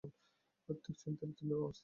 প্রত্যেক 0.69 0.95
চিন্তার 0.97 1.29
তিনটি 1.29 1.53
অবস্থা 1.57 1.69
আছে। 1.69 1.79